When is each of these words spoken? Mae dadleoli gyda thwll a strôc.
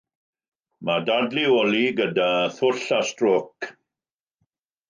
Mae 0.89 1.03
dadleoli 1.09 1.83
gyda 1.99 2.31
thwll 2.57 2.83
a 3.01 3.03
strôc. 3.11 3.73